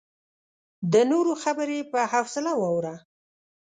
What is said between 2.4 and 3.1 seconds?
واوره.